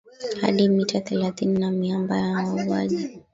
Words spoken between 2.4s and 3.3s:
wauaji